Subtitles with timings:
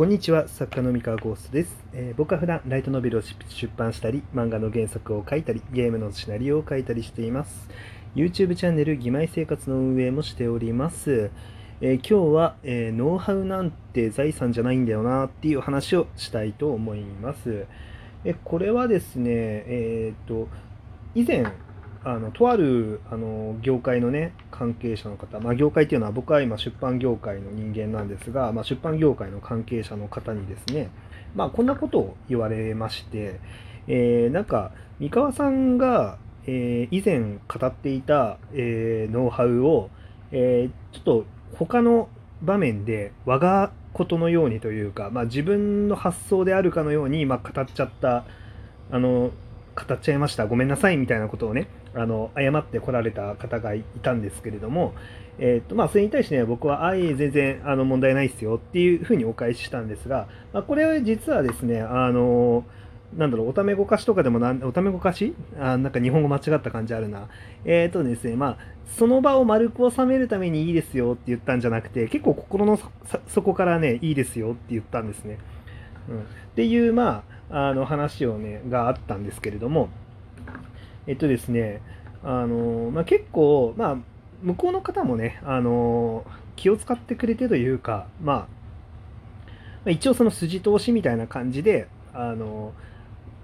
[0.00, 7.68] こんにちは作家の三河ゴーストです、えー僕は普段ライトノベルを出版したり漫画の原作を書いたりゲームのシナリオを書いたりしています。
[8.16, 11.30] YouTube チャンネル「義妹生活」の運営もしております、
[11.82, 17.66] えー今日は、えーノウハウなんて財産じゃないんだよなっていう話をしたいと思います。
[18.24, 19.30] えこれはですね
[19.66, 20.48] えっと
[21.14, 21.44] 以前
[22.04, 30.90] あのとあるあの業界のね関係者の方、まあ、業界っていうのは僕は今出版業界の人間なんですが、まあ、出版業界の関係者の方にですね、
[31.34, 33.40] まあ、こんなことを言われまして、
[33.88, 39.88] えーなんか三河さんが、えー以前語っていた、えーノウハウを、
[40.30, 41.24] えちょっと
[41.56, 42.10] 他の
[42.42, 48.24] 場面で我がことのようにというか、まあ、自分の発想であるかのように、ま、語っちゃった
[48.90, 49.30] あの
[49.74, 54.94] 語っちゃいましたごめんなさいみたいなことをねあの謝ってこられた方がいたんですけれども、
[55.38, 62.64] えーとまあ、それに対してね僕は「あい全然あの問題ないですよ」っていうふうにお返ししたんですが、まあ、これは実はですねあの
[63.16, 65.34] なんだろうおためごかしとかでもなんおためごかし？
[65.58, 67.28] あなんか日本語間違った感じあるな。
[67.64, 68.56] えーっとですねまあ
[68.96, 72.78] その場を丸く収めるためにいいですよって言ったんじゃなくて結構心の
[73.28, 75.38] 底からねいいですよって言ったんですね、
[76.08, 76.22] うん、っ
[76.56, 79.90] ていうまああの話をねがあったんですけれども
[81.10, 81.80] えっとですね
[82.22, 83.96] あの、まあ、結構まあ
[84.42, 88.46] 向こうの方もねあの気を使ってくれてというかま
[89.84, 92.72] あ一応その筋通しみたいな感じであの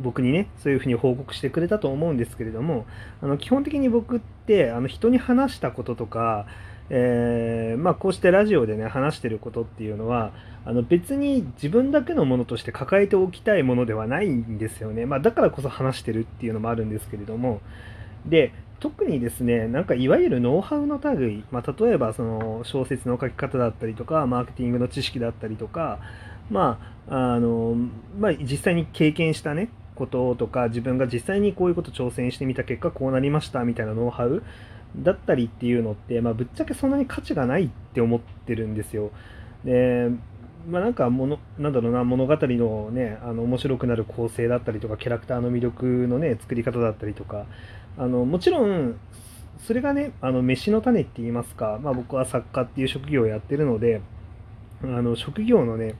[0.00, 2.86] 僕にねそういうふうに報告してくれたと思うんですけれども
[3.20, 6.46] あの基本的に僕ってあの人に話したこととか、
[6.92, 10.32] えーまあ、こうしてラジオでね話してることっていうのは
[10.64, 17.60] あの別に自分だけのものとして抱えておきたいものではないんですよね、まあ、だからこそ話してるっていうのもあるんですけれども。
[18.26, 26.00] で特にですねなんかいわゆるノウハウの類、まあ、例えばその小説の書き方だったりとかマーケティングの知識だったりとか
[26.50, 27.76] まああの
[28.18, 34.42] まあ、実際に経験したねこととか自分が実際にこういうこと挑戦してみた結果こうなりましたみたいなノウハウ
[34.96, 39.10] だったりっていうのって、まあ、ぶっちゃけそんなに価値がないって思ってるんですよ。
[39.64, 40.10] で
[40.68, 47.46] まあ、なんかものなんだろうな物語のねあの面白くなる構成だったりとかキャラクターの魅力のね作り方だったりとか
[47.96, 48.98] あのもちろん
[49.66, 54.02] それがねあの飯の種って言いますか、まあ、僕は作家っていう職業をやってるので
[54.82, 55.94] あの職業のね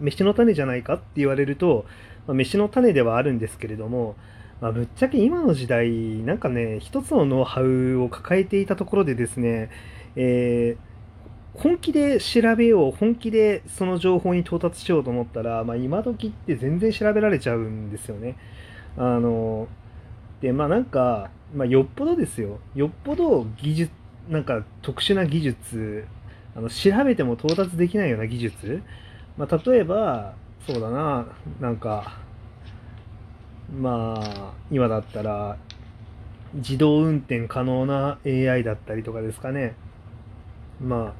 [0.00, 1.84] 飯の種じゃないかって言われると、
[2.26, 4.16] まあ、飯の種ではあるんですけれども、
[4.60, 9.70] まあ、ぶっちゃけ今の時代なんかね一つのノウハウを抱えていたところでですね、
[10.16, 10.90] えー
[11.54, 18.36] 本気で調べよう本気でその情報に到達しようと思ったら、まあ、今時って全然調べられちゃうんですよね。
[18.96, 19.68] あの
[20.40, 23.92] でまあなんか、まあ、よっぽどですよよっぽど技術
[24.28, 26.06] なんか特殊な技術
[26.54, 28.82] あの調べても到達できないような技術、
[29.36, 30.34] まあ、例えば
[30.66, 31.26] そうだな
[31.60, 32.18] なんか
[33.72, 35.56] まあ今だったら
[36.54, 39.74] 自動運転可能な AI だったりとかですかね、
[40.80, 41.14] まあ、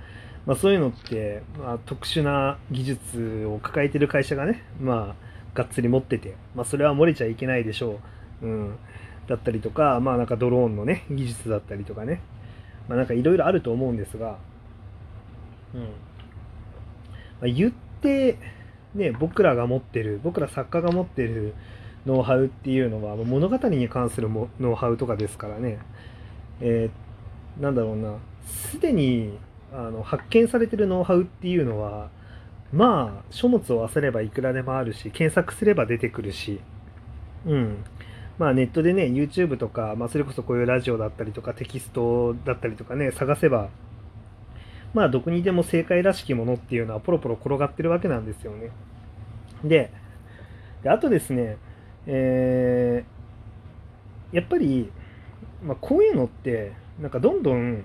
[0.47, 8.01] まあそういうのって、まあ、特殊な技術を抱えてる会社がねまあがっつり持ってて、まあ、それは漏れちゃいけないでしょ
[8.43, 8.77] う、うん、
[9.29, 12.21] だったりとかまあなんかドローンのね技術だったりとかね。
[12.91, 14.37] まあなんかいろいろあると思うんですが、
[15.75, 15.81] うん。
[15.81, 15.87] ま
[17.43, 18.37] あ、言って
[18.95, 21.55] ね僕らが持ってる僕ら作家が持ってる
[22.07, 25.79] ノウハウっていうのは物語に関するもノウハウとかですからね、
[26.61, 27.11] えー
[27.61, 28.17] なんだろうな。
[28.47, 29.39] すでに
[29.73, 32.09] あの発見されてるノウハウっていうのは
[32.73, 36.61] まあ書物を漁ればいくらでもあるし検索すれば出てくるし。
[37.47, 37.85] うん。
[38.39, 43.69] まあネットでね YouTube とか、まあ、それこそこういうラジオだったりとかテキストだったりとかね探せば
[44.95, 48.71] まあどこにでも正解らしきものっていうのはポロポロ転がってるわけなんですよね。
[49.63, 49.93] で
[50.87, 51.59] あとですね
[52.07, 53.21] えー
[54.33, 54.91] やっぱり、
[55.63, 57.85] まあ、こういうのってなんかどんどん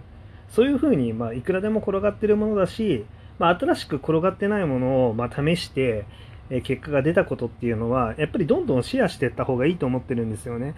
[0.50, 3.06] そういうふうに、まあ、いくらでも転がってるものだし、
[3.40, 6.06] まあ、新しく転がってないものを、ま、試して、
[6.52, 10.76] え結果が出たことっていうのはやっぱりどんどんシェアしていった方がいいと思ってるんですよね。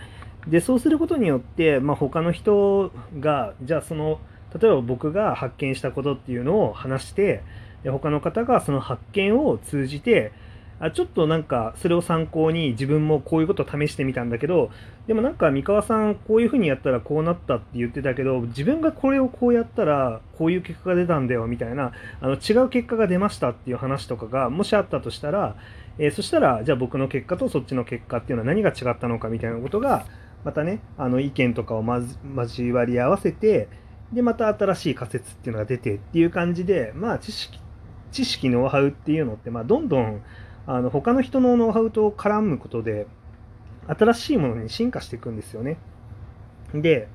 [0.48, 4.22] でそうすることによって、まあ、他の人がじゃあその
[4.57, 7.44] 例えば僕が発見したことっていうのを話して
[7.83, 10.31] 他の方がその発見を通じて
[10.80, 14.70] あちょっとなんかそれを参考に自分もこういうことを試してみたんだけど
[15.08, 25.56] でもなんか三河さんこういうふうにやったらこうなったって言ってたけど自分がこれをこうやったらこういう結果が出たんだよみたいなあの違う結果が出ましたっていう話とかがもしあったとしたら、
[25.98, 30.06] えーそしたらじゃあ僕の結果とそっちの結果っていうのは何が違ったのかみたいなことが
[30.44, 31.84] またねあの意見とかを
[32.36, 33.68] 交わり合わせて
[34.14, 37.60] でまた新しい仮説っていうのが出てっていう感じでまあ知識
[38.12, 40.22] 知識ノウハウっていうのって、まあ、どんどん
[40.68, 43.08] あの他の人のノウハウと絡むことで
[43.88, 45.78] 新しいものに進化していくんですよね。
[46.74, 47.08] で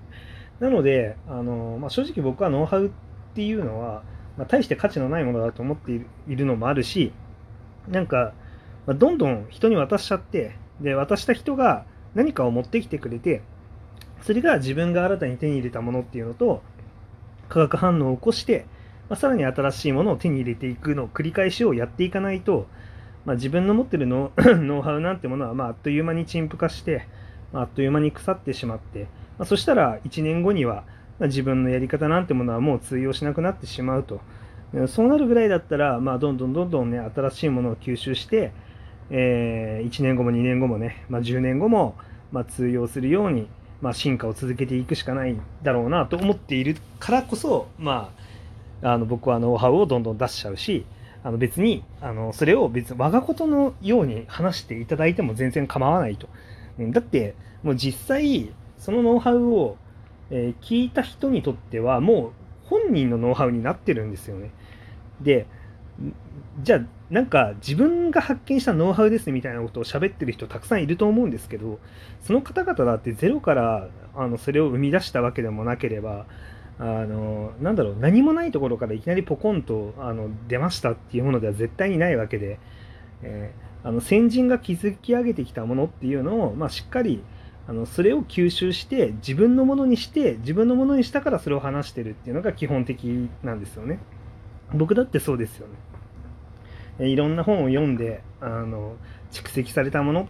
[0.59, 2.91] なのであの、まあ、正直僕はノウハウっ
[3.35, 4.03] ていうのは、
[4.39, 7.13] まあ、大して価値のないものだと思っているのもあるし
[7.89, 8.33] なんか、
[8.87, 11.85] まあ、どんどん人に渡しちゃってで渡した人が
[12.15, 13.43] 何かを持ってきてくれて
[14.23, 16.63] それが自分が新たに手に入れたものっていうのと
[17.49, 18.65] 化学反応を起こして、
[19.11, 22.67] まあ、さらに新しいものを手に入れていくのを繰り返しをやっていかないと、
[23.25, 27.07] まあ、自分の持ってる ノウハウなんてものは、まあ、あっという間に陳腐化して、
[27.53, 29.03] まあ、あっという間に腐ってしまって、
[29.39, 30.85] まあ、そしたら1年後には、
[31.19, 34.21] まあ、自分のやり方なんてものはもう通用しなくなってしまうと。
[34.87, 38.53] そうなるぐらいだったら、まあ、どんどんどんどんね、新しいものを吸収して、
[39.11, 41.95] えー、1年後も2年後もね、まあ、10年後も、
[42.33, 43.49] まあ、通用するように、
[43.83, 48.11] まあ、進化を続けていくしかないだろうなと思っているからこそ、ま
[48.83, 50.87] あ、あの僕はノウハウをどんどん出しちゃうし
[51.25, 56.29] あの別にあのそれを別に我がことのように話していただいても全然構わないと。
[56.79, 59.77] だってもう実際そのノウハウを、
[60.31, 62.33] え、聞いた人にとってはもう
[62.65, 64.51] 本人のノウハウになってるんですよね。
[65.21, 65.47] で
[66.63, 66.81] じゃあ
[67.11, 71.79] なんか自分が発見したノウハウですみたいなことを喋ってる人たくさんいると思うんですけど
[72.23, 76.27] その方々だってゼロからあのそれを生み出したわけでもなければ
[76.79, 82.59] あのなんだろう何もないところからいきなりポコンとあの出ましたっていうものでは絶対にないわけで、
[83.23, 87.23] えー、あの先人が築き上げてきたものっていうのを、まあ、しっかり
[87.69, 94.01] あのそれを吸収して自分のものにして自分のものにしたからそれを話してるっていうのが基本的なんですよね。
[94.75, 95.69] 僕だってそうですよ
[96.99, 97.09] ね。
[97.09, 98.97] いろんな本を読んであの
[99.31, 100.29] 蓄積されたもの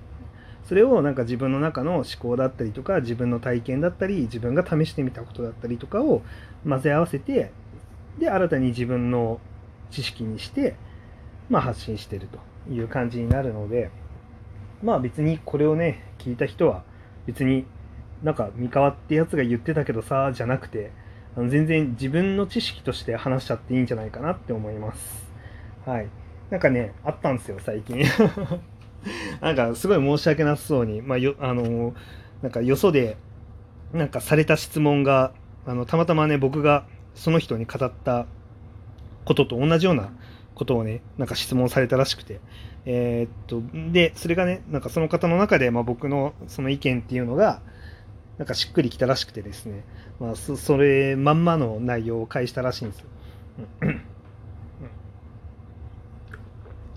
[0.65, 6.23] それをなんか自分の中の思考だったりとか自分の体験だったり自分が試してみたことだったりとかを
[6.69, 7.53] 混ぜ合わせて
[8.19, 9.41] で新たに自分の
[9.91, 10.77] 知識にして、
[11.49, 13.91] まあ、発信してるという感じになるので
[14.83, 16.85] まあ別にこれをね聞いた人は
[17.27, 17.67] 別に
[18.23, 20.93] なんか三河ってやつが言ってたけどさじゃなくて
[21.37, 25.33] あの全然自分の知識として話しちゃっていいんじゃないかなって思います。
[25.87, 26.09] はい。
[26.51, 28.05] なんかね、あったんですよ、最近。
[29.41, 31.95] なんか、すごい申し訳なさそうに、まあ、よ、あの、
[32.43, 33.17] なんか、よそで、
[33.93, 35.33] なんか、された質問が、
[35.67, 38.27] あの、たまたまね、僕がその人に語った
[39.25, 40.13] ことと同じような
[40.55, 42.41] ことをね、なんか質問されたらしくて、
[42.85, 43.63] えー、っと、
[43.93, 47.63] で、それがね、なんかその方の中で、まあ、僕のその意見っていうのが、
[48.39, 49.85] なんかしっくりきたらしくてですね、
[50.19, 53.07] まあ、それまんまの内容を返したらしいんですよ。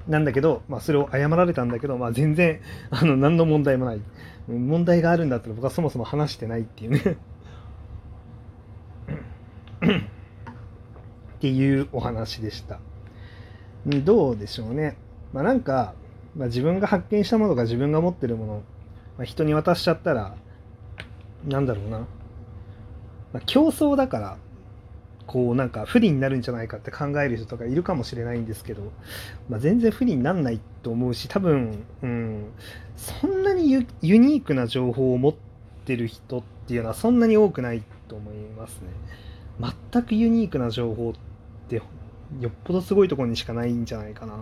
[0.07, 2.62] なんだけど、まあ、それを謝られたんだけど、まあ、全然
[2.92, 4.02] あの何の問題もない。
[4.48, 7.18] 問題があるんだったら僕はそもそも話してないっていうね。
[11.38, 12.80] っていうお話でした。
[13.86, 14.98] どうでしょうね。
[15.34, 15.94] まあなんか、
[16.36, 18.54] まあ、自分が発見したものが自分が持ってるもの、
[19.18, 20.36] まあ、人に渡しちゃったら
[21.46, 22.06] なんだろうな、ま
[23.36, 24.38] あ、競争だから
[25.36, 28.94] こうなんか不利になるんじゃないかって考える人とかいるかもしれないんですけど、
[29.50, 32.54] まあ、全然不利になんないと思うし多分、うん、
[32.96, 33.86] そんなにユ
[34.16, 35.36] ニークな情報を持っ
[35.84, 38.88] てる人っていうのはそんなに多くないと思いますね。
[39.92, 41.14] 全くユニークな情報っ
[41.68, 41.84] てよ
[42.48, 44.36] っぽどすごいところにしかないんじゃないかな。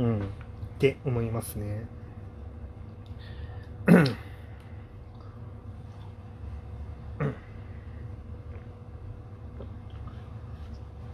[0.00, 0.18] うん。
[0.18, 0.22] っ
[0.78, 1.86] て思いますね。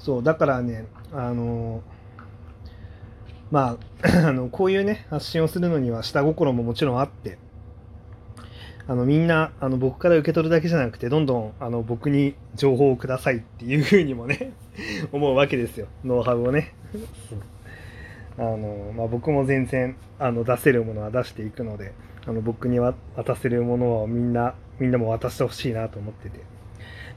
[0.04, 0.84] そう、だからね、
[1.14, 1.82] あの
[3.50, 7.38] まあ、 あの、こういうね、発信をするのには下心ももちろんあって、
[8.87, 14.52] あの、みんな、あの、僕から受け取るだけじゃなくて、どんどん、あの、僕に情報をくださいっていうふうにもね
[15.11, 15.87] 思うわけですよ。
[16.04, 16.75] ノウハウをね。
[18.37, 21.92] あの、まあ、僕も全然、あの、出せるものは出していくので、
[22.26, 22.94] あの、僕に渡
[23.37, 26.40] せるものをみんな、みんなも渡してほしいなと思ってて。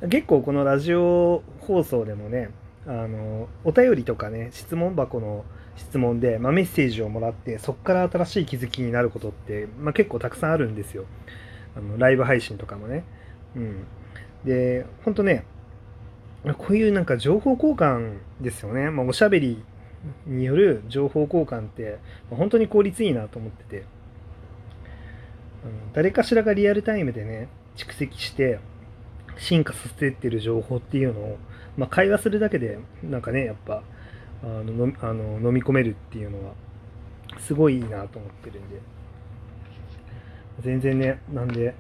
[0.08, 2.52] 結構このラジオ放送でもね、
[2.88, 5.44] あのお便りとかね質問箱の
[5.76, 11.06] 質問で、まあ、メッセージをもらってそこから新しい気づきになることって、まあ、結構たくさんあるんですよ。
[11.76, 13.04] あのライブ配信とかもね。
[13.56, 13.86] うん。
[14.46, 15.46] で本当ね
[16.58, 19.64] こういうなんか情報交換ですよね、まあ、おしゃべり
[20.26, 21.98] による情報交換って、
[22.32, 23.86] ま、本当に効率いいなと思ってて、うん、
[25.94, 28.60] 誰かしらがリアルタイムでね蓄積して
[29.38, 31.38] 進化させてってる情報っていうのを
[31.78, 33.84] まあ、会話するだけでなんかねやっぱ
[34.44, 36.54] あのあの飲み込めるっていうのは
[37.40, 38.82] すごいいいなと思ってるんで。
[40.60, 41.76] 全然ねなんで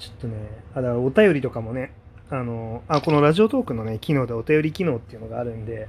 [0.00, 0.34] ちょっとね
[0.74, 1.92] あだからお便りとかもね
[2.30, 5.88] あの、あ、このラジオトークのね、機能でお便り機能っていうのがあるんで、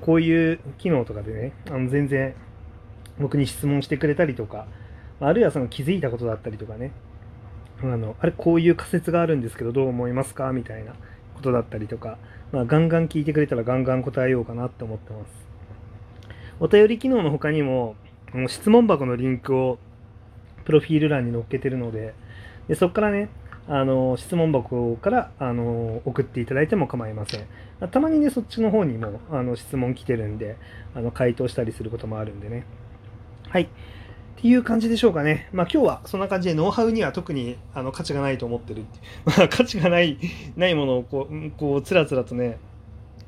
[0.00, 2.34] こういう機能とかでね、あの全然
[3.20, 4.66] 僕に質問してくれたりとか、
[5.20, 6.92] あるいはその気づいたことだったりとかね、
[7.82, 10.52] あの、あれこういう仮説があるんですけどどう思いますか？
[10.52, 10.94] みたいな。
[11.34, 12.18] ことだったりとか、
[12.52, 15.44] まあ、ガンガン聞いてくれたらガンガン答えようかなって思ってます。
[16.60, 17.96] お便り機能の他にも、
[18.32, 19.78] あの質問箱のリンクを
[20.64, 22.14] プロフィール欄に載っけてるので、
[22.68, 23.28] でそこからね、
[23.66, 27.46] あの質問箱からあの送っていただいても構いません。
[27.90, 30.56] たまにね、そっちの方にもあの質問来てるんで、
[30.94, 32.66] あの回答したりすることもあるんでね。
[33.48, 33.68] はい。
[34.44, 35.48] いう感じでしょうかね。
[35.52, 38.84] まあ今日はそんな感じでノウハウには特にあの価値がないと思ってる。
[39.24, 40.18] まあ価値がない
[40.54, 42.58] ないものをこう、こうつらつらとね、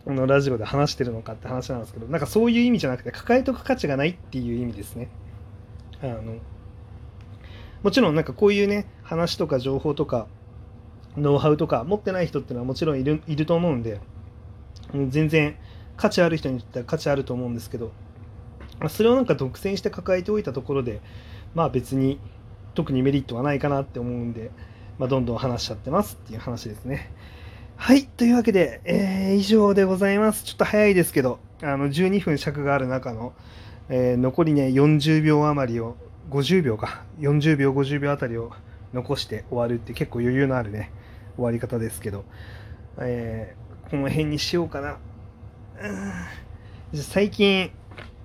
[0.07, 5.09] あのラジオで話してるのかって話なんですけど、なんかそういう意味じゃなくて、抱えとく価値がないっていう意味ですね。
[6.03, 6.21] あの
[7.83, 10.27] もちろんなんかこういうね、話とか情報とか、
[11.17, 14.01] ノウハウとか持ってない人っていうのはもちろんいるいると思うんで、
[15.09, 15.57] 全然
[15.97, 17.93] 価値ある人にとっては価値あると思うんですけど、
[18.89, 21.01] それをなんか独占して抱えておいたところで、
[21.55, 22.19] まあ別に
[22.75, 24.51] 特にメリットはないかなって思うんで、
[24.99, 27.11] まあ、どんどん話しちゃってますっていう話ですね。
[27.77, 28.05] はい。
[28.05, 30.45] というわけで、えー、以上でございます。
[30.45, 33.35] ちょっと早いですけど、あの12分尺がある中の、
[33.89, 35.97] えー、残りね、40秒余りを、
[36.31, 38.53] 50秒か、40秒、50秒あたりを
[38.93, 40.91] 残して終わるって結構余裕のあるね、
[41.37, 42.25] 終わり方ですけど、
[42.99, 44.99] えー、この辺にしようかな。
[46.95, 47.71] 最近、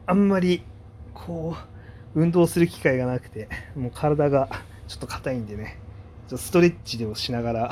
[0.05, 0.63] あんまり、
[1.13, 1.55] こ
[2.15, 4.49] う、運動する機会がなくて、もう体が
[4.87, 5.79] ちょっと硬いんでね、
[6.27, 7.71] ちょストレッチでもしながら、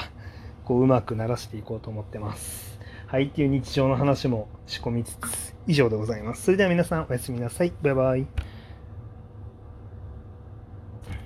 [0.65, 2.79] こう、うまくならしていこうと思ってます。
[3.07, 6.43] はい、っていう日常の話も仕込みつつ、以上でございます。
[6.43, 7.73] それでは皆さんおやすみなさい。
[7.81, 8.48] バイバイ。